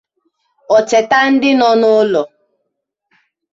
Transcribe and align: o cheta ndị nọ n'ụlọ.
o 0.75 0.77
cheta 0.89 1.19
ndị 1.31 1.49
nọ 1.59 1.67
n'ụlọ. 1.79 2.21